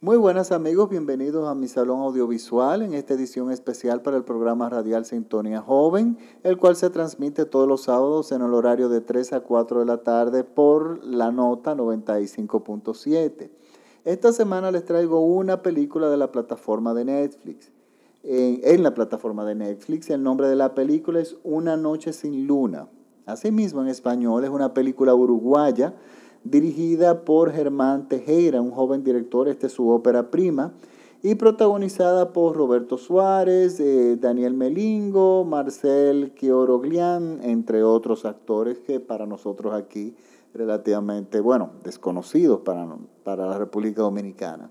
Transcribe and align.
Muy 0.00 0.16
buenas 0.16 0.52
amigos, 0.52 0.88
bienvenidos 0.90 1.48
a 1.48 1.56
mi 1.56 1.66
salón 1.66 1.98
audiovisual 2.02 2.82
en 2.82 2.94
esta 2.94 3.14
edición 3.14 3.50
especial 3.50 4.00
para 4.00 4.16
el 4.16 4.22
programa 4.22 4.68
radial 4.68 5.04
Sintonía 5.04 5.60
Joven, 5.60 6.16
el 6.44 6.56
cual 6.56 6.76
se 6.76 6.88
transmite 6.88 7.46
todos 7.46 7.66
los 7.66 7.82
sábados 7.82 8.30
en 8.30 8.42
el 8.42 8.54
horario 8.54 8.88
de 8.88 9.00
3 9.00 9.32
a 9.32 9.40
4 9.40 9.80
de 9.80 9.86
la 9.86 10.04
tarde 10.04 10.44
por 10.44 11.04
la 11.04 11.32
nota 11.32 11.74
95.7. 11.74 13.50
Esta 14.04 14.30
semana 14.30 14.70
les 14.70 14.84
traigo 14.84 15.18
una 15.18 15.62
película 15.62 16.08
de 16.08 16.16
la 16.16 16.30
plataforma 16.30 16.94
de 16.94 17.04
Netflix. 17.04 17.72
En, 18.22 18.60
en, 18.62 18.84
la 18.84 18.94
plataforma 18.94 19.44
de 19.44 19.56
Netflix 19.56 20.10
el 20.10 20.22
nombre 20.22 20.46
de 20.46 20.54
la 20.54 20.76
película 20.76 21.18
es 21.18 21.36
Una 21.42 21.76
noche 21.76 22.12
sin 22.12 22.46
luna. 22.46 22.88
Asimismo 23.26 23.82
en 23.82 23.88
español 23.88 24.44
es 24.44 24.50
una 24.50 24.72
película 24.74 25.12
uruguaya 25.12 25.96
dirigida 26.50 27.24
por 27.24 27.52
Germán 27.52 28.08
Tejera, 28.08 28.60
un 28.60 28.70
joven 28.70 29.04
director, 29.04 29.48
esta 29.48 29.66
es 29.66 29.72
su 29.72 29.88
ópera 29.88 30.30
prima, 30.30 30.72
y 31.22 31.34
protagonizada 31.34 32.32
por 32.32 32.56
Roberto 32.56 32.96
Suárez, 32.96 33.80
eh, 33.80 34.16
Daniel 34.20 34.54
Melingo, 34.54 35.44
Marcel 35.44 36.32
Quioroglian, 36.32 37.40
entre 37.42 37.82
otros 37.82 38.24
actores 38.24 38.78
que 38.78 39.00
para 39.00 39.26
nosotros 39.26 39.74
aquí 39.74 40.14
relativamente, 40.54 41.40
bueno, 41.40 41.70
desconocidos 41.82 42.60
para, 42.60 42.86
para 43.24 43.46
la 43.46 43.58
República 43.58 44.02
Dominicana. 44.02 44.70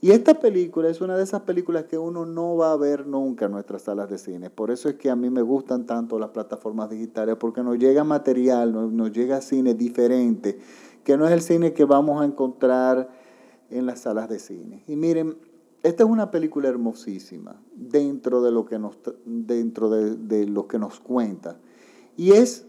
Y 0.00 0.12
esta 0.12 0.34
película 0.34 0.88
es 0.88 1.00
una 1.00 1.16
de 1.16 1.24
esas 1.24 1.40
películas 1.42 1.84
que 1.84 1.98
uno 1.98 2.24
no 2.24 2.56
va 2.56 2.70
a 2.70 2.76
ver 2.76 3.06
nunca 3.06 3.46
en 3.46 3.52
nuestras 3.52 3.82
salas 3.82 4.08
de 4.08 4.18
cine. 4.18 4.48
Por 4.48 4.70
eso 4.70 4.88
es 4.88 4.94
que 4.94 5.10
a 5.10 5.16
mí 5.16 5.28
me 5.28 5.42
gustan 5.42 5.86
tanto 5.86 6.20
las 6.20 6.30
plataformas 6.30 6.88
digitales, 6.88 7.34
porque 7.38 7.64
nos 7.64 7.78
llega 7.78 8.04
material, 8.04 8.72
nos, 8.72 8.92
nos 8.92 9.10
llega 9.10 9.40
cine 9.40 9.74
diferente 9.74 10.60
que 11.08 11.16
no 11.16 11.26
es 11.26 11.32
el 11.32 11.40
cine 11.40 11.72
que 11.72 11.86
vamos 11.86 12.20
a 12.20 12.26
encontrar 12.26 13.08
en 13.70 13.86
las 13.86 14.00
salas 14.00 14.28
de 14.28 14.38
cine. 14.38 14.84
Y 14.86 14.94
miren, 14.94 15.38
esta 15.82 16.04
es 16.04 16.10
una 16.10 16.30
película 16.30 16.68
hermosísima 16.68 17.62
dentro 17.74 18.42
de 18.42 18.52
lo 18.52 18.66
que 18.66 18.78
nos, 18.78 18.98
dentro 19.24 19.88
de, 19.88 20.46
lo 20.46 20.68
que 20.68 20.78
nos 20.78 21.00
cuenta. 21.00 21.58
Y 22.14 22.32
es 22.32 22.66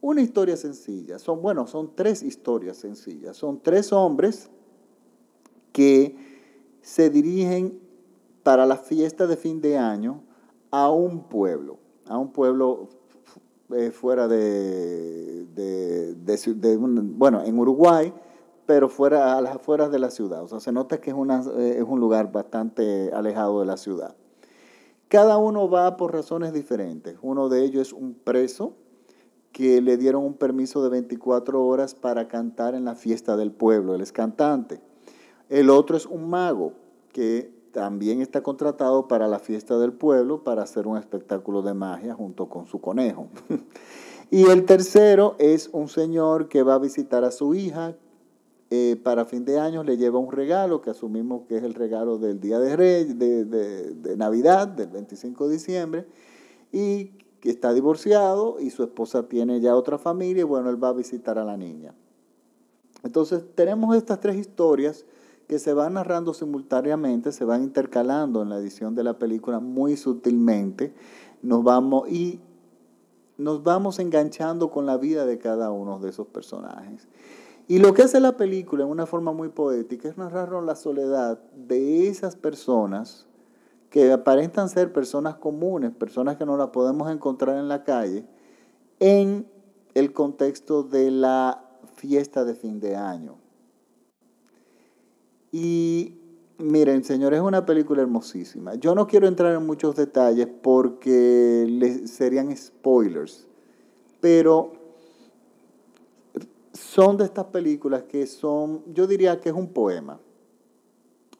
una 0.00 0.20
historia 0.20 0.56
sencilla. 0.56 1.20
Son, 1.20 1.42
bueno, 1.42 1.68
son 1.68 1.94
tres 1.94 2.24
historias 2.24 2.76
sencillas. 2.76 3.36
Son 3.36 3.60
tres 3.62 3.92
hombres 3.92 4.50
que 5.70 6.16
se 6.82 7.08
dirigen 7.08 7.78
para 8.42 8.66
la 8.66 8.78
fiesta 8.78 9.28
de 9.28 9.36
fin 9.36 9.60
de 9.60 9.78
año 9.78 10.24
a 10.72 10.90
un 10.90 11.28
pueblo, 11.28 11.78
a 12.08 12.18
un 12.18 12.32
pueblo 12.32 12.88
eh, 13.76 13.90
fuera 13.90 14.28
de, 14.28 15.46
de, 15.46 16.76
bueno, 16.78 17.42
en 17.44 17.58
Uruguay, 17.58 18.12
pero 18.66 18.88
fuera 18.88 19.36
a 19.36 19.40
las 19.40 19.56
afueras 19.56 19.90
de 19.90 19.98
la 19.98 20.10
ciudad. 20.10 20.42
O 20.42 20.48
sea, 20.48 20.60
se 20.60 20.72
nota 20.72 21.00
que 21.00 21.10
es, 21.10 21.16
una, 21.16 21.42
eh, 21.56 21.76
es 21.78 21.84
un 21.86 22.00
lugar 22.00 22.32
bastante 22.32 23.10
alejado 23.12 23.60
de 23.60 23.66
la 23.66 23.76
ciudad. 23.76 24.14
Cada 25.08 25.38
uno 25.38 25.68
va 25.68 25.96
por 25.96 26.12
razones 26.12 26.52
diferentes. 26.52 27.16
Uno 27.20 27.48
de 27.48 27.64
ellos 27.64 27.88
es 27.88 27.92
un 27.92 28.14
preso 28.14 28.74
que 29.52 29.80
le 29.80 29.96
dieron 29.96 30.24
un 30.24 30.34
permiso 30.34 30.82
de 30.82 30.90
24 30.90 31.64
horas 31.64 31.94
para 31.94 32.28
cantar 32.28 32.74
en 32.74 32.84
la 32.84 32.94
fiesta 32.94 33.36
del 33.36 33.50
pueblo. 33.50 33.94
Él 33.94 34.00
es 34.02 34.12
cantante. 34.12 34.80
El 35.48 35.68
otro 35.68 35.96
es 35.96 36.06
un 36.06 36.30
mago 36.30 36.74
que 37.12 37.59
también 37.72 38.20
está 38.20 38.42
contratado 38.42 39.08
para 39.08 39.28
la 39.28 39.38
fiesta 39.38 39.78
del 39.78 39.92
pueblo 39.92 40.44
para 40.44 40.62
hacer 40.62 40.86
un 40.86 40.96
espectáculo 40.96 41.62
de 41.62 41.74
magia 41.74 42.14
junto 42.14 42.48
con 42.48 42.66
su 42.66 42.80
conejo. 42.80 43.28
y 44.30 44.44
el 44.44 44.64
tercero 44.64 45.36
es 45.38 45.70
un 45.72 45.88
señor 45.88 46.48
que 46.48 46.62
va 46.62 46.74
a 46.74 46.78
visitar 46.78 47.24
a 47.24 47.30
su 47.30 47.54
hija 47.54 47.96
eh, 48.70 49.00
para 49.02 49.24
fin 49.24 49.44
de 49.44 49.58
año, 49.58 49.82
le 49.82 49.96
lleva 49.96 50.20
un 50.20 50.30
regalo 50.30 50.80
que 50.80 50.90
asumimos 50.90 51.42
que 51.48 51.56
es 51.56 51.64
el 51.64 51.74
regalo 51.74 52.18
del 52.18 52.38
Día 52.40 52.60
de 52.60 52.76
Rey, 52.76 53.04
de, 53.04 53.44
de 53.44 54.16
Navidad, 54.16 54.68
del 54.68 54.90
25 54.90 55.48
de 55.48 55.52
diciembre, 55.52 56.06
y 56.70 57.12
que 57.40 57.50
está 57.50 57.72
divorciado 57.72 58.60
y 58.60 58.70
su 58.70 58.84
esposa 58.84 59.28
tiene 59.28 59.60
ya 59.60 59.74
otra 59.74 59.98
familia 59.98 60.42
y 60.42 60.44
bueno, 60.44 60.70
él 60.70 60.82
va 60.82 60.90
a 60.90 60.92
visitar 60.92 61.38
a 61.38 61.44
la 61.44 61.56
niña. 61.56 61.94
Entonces 63.02 63.42
tenemos 63.54 63.96
estas 63.96 64.20
tres 64.20 64.36
historias 64.36 65.04
que 65.50 65.58
se 65.58 65.74
van 65.74 65.94
narrando 65.94 66.32
simultáneamente, 66.32 67.32
se 67.32 67.44
van 67.44 67.64
intercalando 67.64 68.40
en 68.40 68.50
la 68.50 68.58
edición 68.58 68.94
de 68.94 69.02
la 69.02 69.18
película 69.18 69.58
muy 69.58 69.96
sutilmente, 69.96 70.94
nos 71.42 71.64
vamos 71.64 72.08
y 72.08 72.38
nos 73.36 73.64
vamos 73.64 73.98
enganchando 73.98 74.70
con 74.70 74.86
la 74.86 74.96
vida 74.96 75.26
de 75.26 75.38
cada 75.38 75.72
uno 75.72 75.98
de 75.98 76.10
esos 76.10 76.28
personajes. 76.28 77.08
Y 77.66 77.80
lo 77.80 77.94
que 77.94 78.02
hace 78.02 78.20
la 78.20 78.36
película 78.36 78.84
en 78.84 78.90
una 78.90 79.06
forma 79.06 79.32
muy 79.32 79.48
poética 79.48 80.08
es 80.08 80.16
narrarnos 80.16 80.64
la 80.64 80.76
soledad 80.76 81.42
de 81.56 82.06
esas 82.06 82.36
personas 82.36 83.26
que 83.90 84.12
aparentan 84.12 84.68
ser 84.68 84.92
personas 84.92 85.34
comunes, 85.34 85.90
personas 85.90 86.36
que 86.36 86.46
no 86.46 86.56
las 86.56 86.68
podemos 86.68 87.10
encontrar 87.10 87.56
en 87.56 87.66
la 87.66 87.82
calle, 87.82 88.24
en 89.00 89.48
el 89.94 90.12
contexto 90.12 90.84
de 90.84 91.10
la 91.10 91.64
fiesta 91.96 92.44
de 92.44 92.54
fin 92.54 92.78
de 92.78 92.94
año. 92.94 93.49
Y 95.52 96.14
miren, 96.58 97.04
señores, 97.04 97.38
es 97.38 97.44
una 97.44 97.66
película 97.66 98.02
hermosísima. 98.02 98.74
Yo 98.74 98.94
no 98.94 99.06
quiero 99.06 99.26
entrar 99.26 99.54
en 99.54 99.66
muchos 99.66 99.96
detalles 99.96 100.48
porque 100.62 102.02
serían 102.06 102.56
spoilers, 102.56 103.46
pero 104.20 104.72
son 106.72 107.16
de 107.16 107.24
estas 107.24 107.46
películas 107.46 108.04
que 108.04 108.26
son, 108.26 108.82
yo 108.92 109.06
diría 109.06 109.40
que 109.40 109.48
es 109.48 109.54
un 109.54 109.68
poema. 109.68 110.20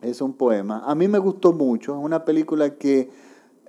Es 0.03 0.21
un 0.21 0.32
poema. 0.32 0.82
A 0.87 0.94
mí 0.94 1.09
me 1.09 1.19
gustó 1.19 1.53
mucho. 1.53 1.92
Es 1.92 2.04
una 2.04 2.25
película 2.25 2.77
que, 2.77 3.10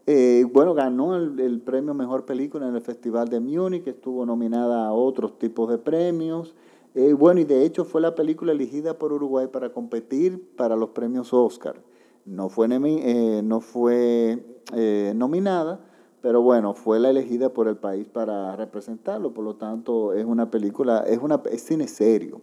eh, 0.07 0.45
bueno, 0.51 0.73
ganó 0.73 1.15
el, 1.15 1.39
el, 1.39 1.59
premio 1.59 1.93
Mejor 1.93 2.25
Película 2.25 2.67
en 2.67 2.75
el 2.75 2.81
Festival 2.81 3.27
de 3.27 3.39
Múnich, 3.39 3.85
estuvo 3.85 4.25
nominada 4.25 4.87
a 4.87 4.93
otros 4.93 5.37
tipos 5.37 5.69
de 5.69 5.77
premios. 5.77 6.55
Eh, 6.93 7.13
bueno, 7.13 7.39
y 7.39 7.45
de 7.45 7.63
hecho 7.63 7.85
fue 7.85 8.01
la 8.01 8.15
película 8.15 8.51
elegida 8.51 8.97
por 8.97 9.13
Uruguay 9.13 9.47
para 9.47 9.71
competir 9.71 10.55
para 10.57 10.75
los 10.75 10.89
premios 10.89 11.33
Oscar. 11.33 11.81
No 12.25 12.49
fue, 12.49 12.67
eh, 12.71 14.45
eh, 14.73 15.13
nominada, 15.15 15.79
pero 16.21 16.41
bueno, 16.41 16.73
fue 16.73 16.99
la 16.99 17.09
elegida 17.09 17.53
por 17.53 17.67
el 17.67 17.77
país 17.77 18.05
para 18.05 18.55
representarlo. 18.57 19.33
Por 19.33 19.45
lo 19.45 19.55
tanto, 19.55 20.13
es 20.13 20.25
una 20.25 20.51
película, 20.51 21.05
es, 21.07 21.19
una, 21.19 21.41
es 21.49 21.63
cine 21.63 21.87
serio, 21.87 22.41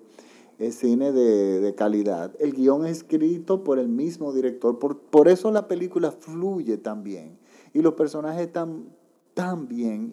es 0.59 0.77
cine 0.77 1.13
de, 1.13 1.75
calidad. 1.75 2.33
El 2.41 2.55
guion 2.55 2.87
es 2.87 2.99
escrito 2.99 3.63
por 3.63 3.79
el 3.79 3.89
mismo 3.89 4.33
director, 4.33 4.79
por, 4.79 4.99
por 4.99 5.29
eso 5.29 5.53
la 5.53 5.69
película 5.69 6.11
fluye 6.11 6.79
tan 6.79 7.05
bien. 7.05 7.39
Y 7.75 7.83
los 7.83 7.95
personajes 7.95 8.47
están 8.47 8.87
tan 9.35 9.69
bien 9.69 10.11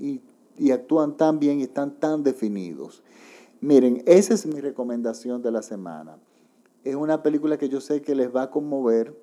y 0.58 0.72
actúan 0.72 1.16
tan 1.16 1.40
bien 1.40 1.62
y 1.62 1.64
están 1.64 2.00
tan 2.00 2.22
definidos. 2.22 3.02
Miren, 3.62 4.04
esa 4.06 4.34
es 4.34 4.46
mi 4.46 4.60
recomendación 4.60 5.42
de 5.42 5.52
la 5.52 5.62
semana. 5.62 6.18
Es 6.84 6.96
una 6.96 7.24
película 7.24 7.58
que 7.58 7.70
yo 7.70 7.82
sé 7.82 8.02
que 8.02 8.16
les 8.16 8.34
va 8.34 8.44
a 8.44 8.50
conmover. 8.52 9.18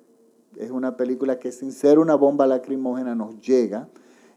Es 0.57 0.71
una 0.71 0.97
película 0.97 1.39
que 1.39 1.51
sin 1.51 1.71
ser 1.71 1.99
una 1.99 2.15
bomba 2.15 2.45
lacrimógena 2.45 3.15
nos 3.15 3.39
llega. 3.39 3.87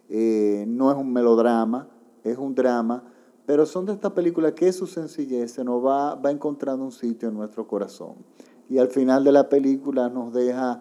Eh, 0.08 0.64
no 0.68 0.90
es 0.90 0.96
un 0.96 1.12
melodrama, 1.12 1.88
es 2.22 2.38
un 2.38 2.54
drama. 2.54 3.02
Pero 3.46 3.64
son 3.66 3.86
de 3.86 3.92
estas 3.92 4.12
películas 4.12 4.52
que 4.52 4.72
su 4.72 4.86
sencillez 4.86 5.52
se 5.52 5.64
nos 5.64 5.84
va, 5.84 6.14
va 6.14 6.30
encontrando 6.30 6.84
un 6.84 6.92
sitio 6.92 7.28
en 7.28 7.34
nuestro 7.34 7.66
corazón. 7.66 8.14
Y 8.68 8.78
al 8.78 8.88
final 8.88 9.24
de 9.24 9.32
la 9.32 9.48
película 9.48 10.08
nos 10.08 10.32
deja 10.32 10.80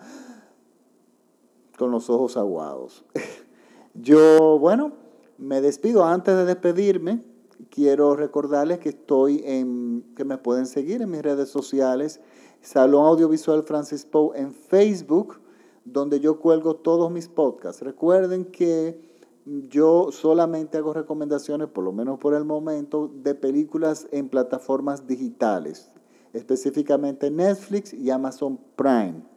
con 1.78 1.92
los 1.92 2.10
ojos 2.10 2.38
aguados. 2.38 3.06
Yo, 3.94 4.60
bueno, 4.60 4.92
me 5.38 5.62
despido 5.62 6.04
antes 6.06 6.36
de 6.36 6.46
despedirme 6.46 7.24
quiero 7.70 8.16
recordarles 8.16 8.80
que 8.80 8.90
estoy 8.90 9.42
en, 9.46 10.04
que 10.16 10.26
me 10.26 10.38
pueden 10.38 10.66
seguir 10.66 11.02
en 11.02 11.12
mis 11.12 11.22
redes 11.22 11.50
sociales, 11.50 12.20
Salón 12.62 13.06
Audiovisual 13.06 13.64
Francis 13.64 14.06
Poe 14.06 14.38
en 14.40 14.54
Facebook, 14.54 15.40
donde 15.84 16.20
yo 16.20 16.40
cuelgo 16.40 16.76
todos 16.76 17.12
mis 17.12 17.28
podcasts. 17.28 17.82
Recuerden 17.82 18.46
que 18.46 19.00
yo 19.46 20.12
solamente 20.12 20.78
hago 20.78 20.94
recomendaciones, 20.94 21.68
por 21.68 21.84
lo 21.84 21.92
menos 21.92 22.20
por 22.20 22.34
el 22.34 22.46
momento, 22.46 23.12
de 23.14 23.36
películas 23.36 24.08
en 24.12 24.30
plataformas 24.30 25.06
digitales, 25.06 25.92
específicamente 26.34 27.30
Netflix 27.30 27.94
y 27.94 28.10
Amazon 28.10 28.60
Prime. 28.76 29.35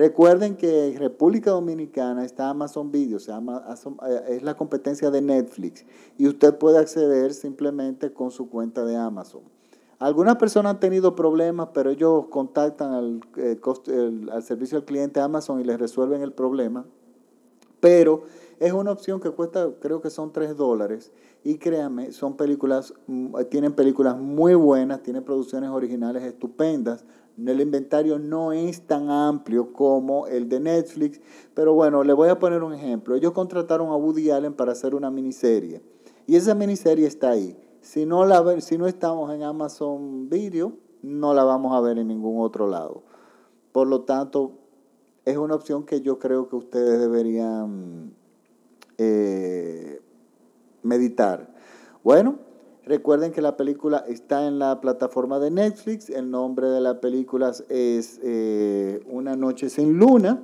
Recuerden 0.00 0.56
que 0.56 0.96
República 0.98 1.50
Dominicana 1.50 2.24
está 2.24 2.48
Amazon 2.48 2.90
Video, 2.90 3.18
eh, 3.18 4.22
es 4.30 4.42
la 4.42 4.56
competencia 4.56 5.10
de 5.10 5.20
Netflix 5.20 5.84
y 6.16 6.26
usted 6.26 6.56
puede 6.56 6.78
acceder 6.78 7.34
simplemente 7.34 8.10
con 8.10 8.30
su 8.30 8.48
cuenta 8.48 8.86
de 8.86 8.96
Amazon. 8.96 9.42
Algunas 9.98 10.36
personas 10.36 10.72
han 10.72 10.80
tenido 10.80 11.14
problemas, 11.14 11.68
pero 11.74 11.90
ellos 11.90 12.28
contactan 12.30 12.94
al, 12.94 13.20
eh, 13.36 13.60
al 14.32 14.42
servicio 14.42 14.78
al 14.78 14.86
cliente 14.86 15.20
Amazon 15.20 15.60
y 15.60 15.64
les 15.64 15.78
resuelven 15.78 16.22
el 16.22 16.32
problema. 16.32 16.86
Pero 17.80 18.22
es 18.58 18.72
una 18.72 18.92
opción 18.92 19.20
que 19.20 19.28
cuesta, 19.28 19.68
creo 19.80 20.00
que 20.00 20.08
son 20.08 20.32
3 20.32 20.56
dólares. 20.56 21.12
Y 21.44 21.56
créanme, 21.56 22.12
son 22.12 22.38
películas, 22.38 22.94
mm, 23.06 23.34
tienen 23.50 23.74
películas 23.74 24.16
muy 24.16 24.54
buenas, 24.54 25.02
tienen 25.02 25.24
producciones 25.24 25.68
originales 25.68 26.22
estupendas 26.22 27.04
El 27.46 27.60
inventario 27.60 28.18
no 28.18 28.52
es 28.52 28.82
tan 28.86 29.10
amplio 29.10 29.72
como 29.72 30.26
el 30.26 30.48
de 30.48 30.60
Netflix, 30.60 31.20
pero 31.54 31.74
bueno, 31.74 32.04
le 32.04 32.12
voy 32.12 32.28
a 32.28 32.38
poner 32.38 32.62
un 32.62 32.74
ejemplo. 32.74 33.14
Ellos 33.14 33.32
contrataron 33.32 33.88
a 33.88 33.96
Woody 33.96 34.30
Allen 34.30 34.54
para 34.54 34.72
hacer 34.72 34.94
una 34.94 35.10
miniserie 35.10 35.82
y 36.26 36.36
esa 36.36 36.54
miniserie 36.54 37.06
está 37.06 37.30
ahí. 37.30 37.56
Si 37.80 38.04
no, 38.04 38.26
la, 38.26 38.60
si 38.60 38.76
no 38.76 38.86
estamos 38.86 39.32
en 39.32 39.42
Amazon 39.42 40.28
Video, 40.28 40.74
no 41.02 41.34
la 41.34 41.44
vamos 41.44 41.74
a 41.74 41.80
ver 41.80 41.98
en 41.98 42.08
ningún 42.08 42.40
otro 42.44 42.68
lado. 42.68 43.02
Por 43.72 43.88
lo 43.88 44.02
tanto, 44.02 44.52
es 45.24 45.36
una 45.36 45.54
opción 45.54 45.84
que 45.84 46.02
yo 46.02 46.18
creo 46.18 46.48
que 46.48 46.56
ustedes 46.56 47.00
deberían 47.00 48.14
eh, 48.98 50.00
meditar. 50.82 51.54
Bueno, 52.04 52.38
recuerden 52.90 53.30
que 53.30 53.40
la 53.40 53.56
película 53.56 54.04
está 54.08 54.46
en 54.46 54.58
la 54.58 54.80
plataforma 54.80 55.38
de 55.38 55.50
Netflix. 55.50 56.10
El 56.10 56.30
nombre 56.30 56.68
de 56.68 56.80
la 56.80 57.00
película 57.00 57.52
es 57.68 58.20
eh, 58.22 59.00
Una 59.08 59.36
noche 59.36 59.70
sin 59.70 59.96
luna. 59.96 60.42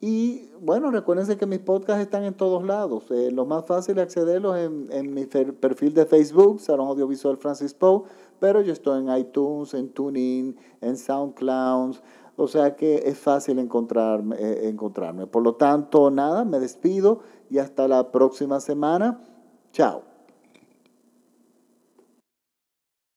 Y 0.00 0.50
bueno, 0.60 0.90
recuérdense 0.90 1.38
que 1.38 1.46
mis 1.46 1.60
podcasts 1.60 2.02
están 2.02 2.24
en 2.24 2.34
todos 2.34 2.62
lados. 2.62 3.10
Eh, 3.10 3.30
lo 3.32 3.46
más 3.46 3.64
fácil 3.64 3.96
es 3.98 4.04
accederlos 4.04 4.56
en, 4.58 4.88
en, 4.90 5.14
mi 5.14 5.24
perfil 5.24 5.94
de 5.94 6.04
Facebook, 6.04 6.60
Salón 6.60 6.88
Audiovisual 6.88 7.38
Francis 7.38 7.72
Poe, 7.72 8.02
pero 8.38 8.60
yo 8.60 8.74
estoy 8.74 9.00
en 9.00 9.16
iTunes, 9.16 9.72
en 9.72 9.88
TuneIn, 9.88 10.56
en 10.82 10.96
SoundCloud, 10.98 11.96
o 12.36 12.46
sea 12.46 12.76
que 12.76 13.04
es 13.06 13.18
fácil 13.18 13.58
encontrarme, 13.58 14.36
eh, 14.38 14.68
encontrarme. 14.68 15.26
Por 15.26 15.42
lo 15.42 15.54
tanto, 15.54 16.10
nada, 16.10 16.44
me 16.44 16.60
despido 16.60 17.20
y 17.48 17.56
hasta 17.58 17.88
la 17.88 18.12
próxima 18.12 18.60
semana. 18.60 19.24
Chao. 19.72 20.15